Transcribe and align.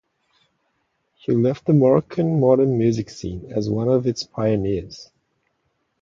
He 1.17 1.31
left 1.31 1.65
the 1.67 1.73
Moroccan 1.73 2.39
modern 2.39 2.75
music 2.75 3.07
scene 3.11 3.53
as 3.55 3.69
one 3.69 3.87
of 3.87 4.07
its 4.07 4.23
pioneers. 4.23 5.11